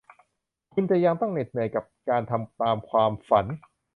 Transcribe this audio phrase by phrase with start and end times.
[0.73, 3.45] คุณจะยังต้องเหน็ดเหนื่อยกับการทำตามความฝัน